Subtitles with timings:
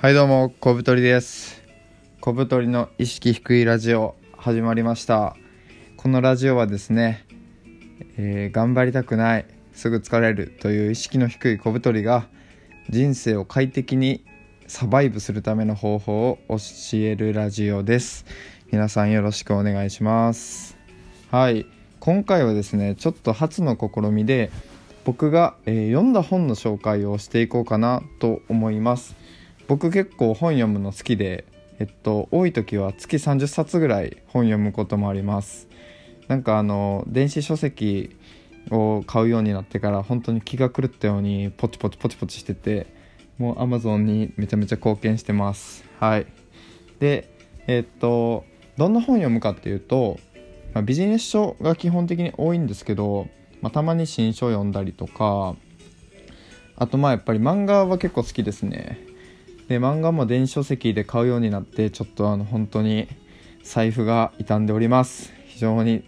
[0.00, 1.60] はいどうも小太りです。
[2.20, 5.34] 小太りの意識低いラジオ始まりました。
[5.96, 7.26] このラジオはですね、
[8.16, 12.28] えー、頑張りたくないすぐ疲れるという意識の低い小太りが
[12.88, 14.24] 人生を快適に
[14.68, 16.58] サバイブするための方法を教
[16.98, 18.24] えるラジオです。
[18.70, 20.76] 皆さんよろしくお願いします。
[21.32, 21.66] はい
[21.98, 24.52] 今回はですねちょっと初の試みで
[25.04, 29.16] 僕が、えー、読んだ本の紹介をしていこうかなと思います。
[29.68, 31.44] 僕結構本読むの好きで
[31.78, 35.68] えっと多い時は月30冊ぐらい本読むこともあります。
[36.26, 38.16] なんかあの電子書籍
[38.70, 42.86] を買うようになってから本当に気が狂ったようにポチポチポチポチしてて
[43.38, 45.84] もう Amazon にめちゃめちゃ貢献してます。
[46.00, 46.26] はい。
[46.98, 47.30] で
[47.66, 48.44] えっと
[48.78, 50.18] どんな本読むかっていうと、
[50.72, 53.28] まあ、ビジネス書が基本的に多いんですけど、
[53.60, 55.56] まあ、たまに新書読んだりとか
[56.76, 59.07] あとまあやっぱり漫画は結構好きですね。
[59.68, 63.06] で漫画も電子書籍で買うようになってちょっとあの本当に
[63.62, 65.30] 財布が傷んでおります。
[65.46, 66.02] 非常に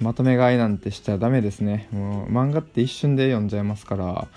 [0.00, 1.88] まとめ買いなんてしちゃダメですね。
[1.90, 4.28] もう漫画って一瞬で読んじゃいますから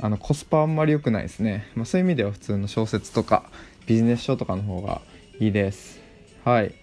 [0.00, 3.44] あのコスパあんまり良くないですね、まあ、そういう意味では普通の小説とか
[3.86, 5.00] ビジネス書とかの方が
[5.38, 6.00] いいです。
[6.44, 6.74] はい。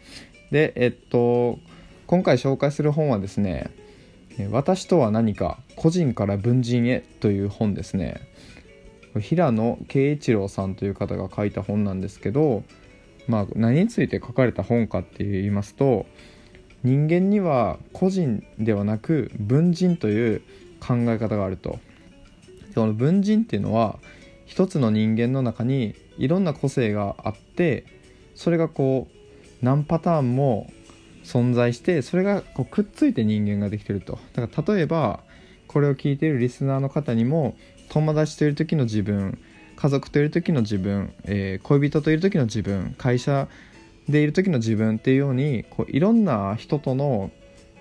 [0.50, 1.60] でえっと
[2.08, 3.70] 今回紹介する本はですね
[4.50, 8.22] 「私とは何か個人から文人へ」という本ですね。
[9.20, 12.64] 平野啓一郎さんという方が書いた本なんですけど、
[13.28, 16.06] まあ、何について書かれた本かって言いますと
[16.84, 20.42] 人間には個人ではなく文人という
[20.80, 21.80] 考え方があると。
[22.74, 24.00] この文人っていうのは
[24.46, 27.86] 一つの人間の中にいろんな個性があって
[28.34, 30.72] それがこう何パターンも
[31.24, 34.18] 存在してそれがこうくっついて人間ができてると。
[34.34, 35.20] だから例えば
[35.72, 37.56] これを聞いているリスナーの方にも
[37.90, 39.40] 友達といる時の自分
[39.78, 43.48] 家族といる時の自分、えー、恋人といる時の自分会社
[44.10, 47.32] でいる時の自分っていうようにこういろんな人との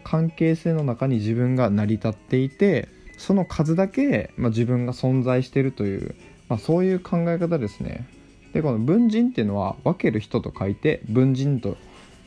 [0.05, 6.15] 関係性の中に自分が成り立っていてその数だけ、まあ、自分が存在してるという、
[6.49, 8.07] まあ、そういう考え方ですね。
[8.53, 11.77] でこの文人っていうのは分ける人と書いて文人と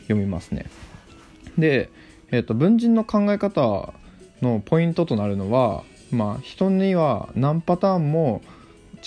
[0.03, 0.65] 読みますね。
[1.57, 1.89] で、
[2.31, 3.93] えーと文人の考え方
[4.43, 8.41] のポイントとなるのはまあ人には何パターンも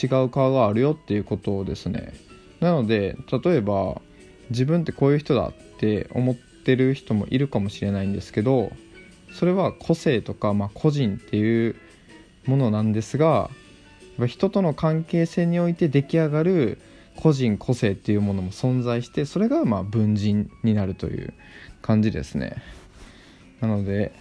[0.03, 2.13] 違う顔があるよっていうことですね。
[2.61, 4.01] なので例えば
[4.51, 8.73] 自分ってこういう人だって思ってる人もいるかもしれないんですけど
[9.33, 11.77] それは個性とか、まあ、個人っていう
[12.47, 13.51] ものなんですが
[14.27, 16.79] 人との関係性において出来上がる
[17.17, 21.35] 個人個性っていうものも存在してそれがまあ文人になるという
[21.83, 22.57] 感じですね。
[23.61, 24.13] なので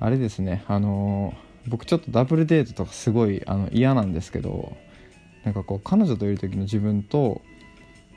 [0.00, 1.34] あれですねあの
[1.68, 4.76] 僕ちょっとダブルデートとかすごいあの嫌なんですけど
[5.44, 7.40] なんかこう彼女といる時の自分と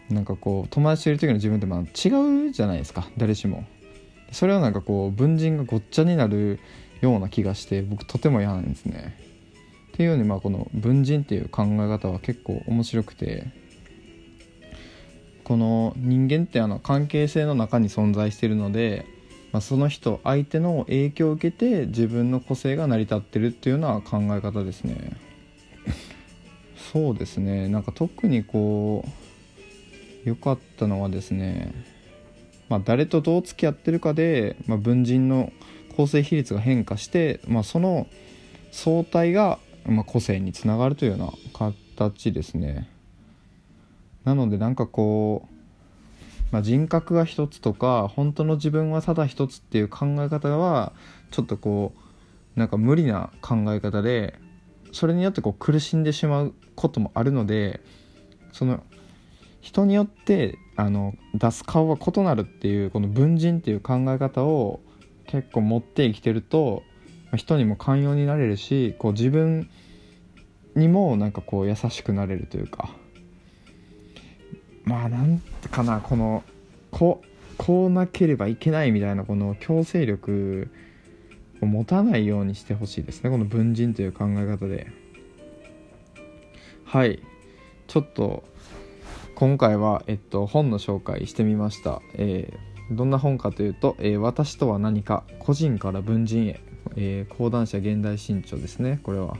[0.10, 3.66] なんかこう友達といる時の自分ってまあ違うじゃないですか誰しも。
[4.32, 6.60] それはなんかこう文人がごっちゃになる
[7.02, 9.16] ような気がして僕とても嫌なんですね。
[9.90, 13.48] っていうようにまあこの文人っていう考え方は結構面白くて
[15.44, 19.06] この人間ってあの関係性の中に存在しているので
[19.52, 25.18] まあ、その人相手の影響を受けて自分の個性が成り立ってるっていうような考え方ですね。
[26.92, 27.68] そうですね。
[27.68, 29.06] なんか特にこ
[30.26, 31.74] う良かったのはですね
[32.70, 35.52] まあ、誰とどう付き合ってるかで、まあ、文人の
[35.98, 38.08] 構成比率が変化して、まあ、その
[38.72, 41.34] 相対が、まあ、個性につながるというような
[41.90, 42.88] 形ですね。
[44.24, 45.59] なのでなんかこう
[46.52, 50.94] まあ、人格が一つとか本当の自分はただ一つっていう考え方は
[51.32, 51.94] ちょっとこ
[52.56, 54.40] うなんか無理な考え方で
[54.92, 57.82] それによってこう苦しんでしまうこともあるので
[58.52, 58.84] その
[59.62, 64.80] 人によってあの出す顔は異なるっていうこの文人っていう考え方を
[65.28, 66.84] 結構持って生きてると
[67.36, 69.70] 人にも寛容になれるしこう自分
[70.76, 72.90] にもなんかこう優しくなれるというか
[74.90, 75.40] まあなん
[75.70, 76.44] かなこの
[76.90, 77.22] こ
[77.58, 80.72] こうなければいけないみたいなこの強制力
[81.62, 83.30] を持たないようにしてほしいですね。
[83.30, 84.88] この文人という考え方で。
[86.86, 87.22] はい。
[87.88, 88.44] ちょっと
[89.36, 96.62] 今回は、えっと、本の紹介してみました、えー、どんな本かというと、えー、私とは何か個人から文人へ」
[96.96, 99.00] えー、講談社現代新潮ですね。
[99.04, 99.38] これは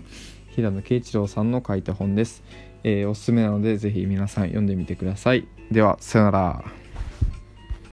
[0.50, 2.44] 平野啓一郎さんの書いた本です、
[2.84, 5.48] えー、おすすめなのでぜひ皆さん読んでみてください。
[5.72, 6.64] ではさよなら。